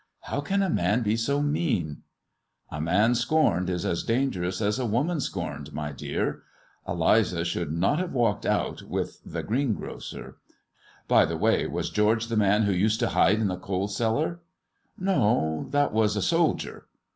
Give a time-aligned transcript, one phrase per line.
[0.21, 2.01] How can a man be so mean!"
[2.71, 5.19] A man scorned is as dangerous as a woman
[5.73, 6.41] my dear.
[6.87, 10.37] Eliza should not have' walked out' with greengrocer.
[11.07, 14.39] By the way, was George the man who to hide in the coal cellar
[14.95, 16.87] 1" "No, that was a soldier."